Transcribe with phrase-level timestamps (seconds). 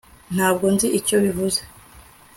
[0.35, 1.59] ntabwo nzi icyo bivuze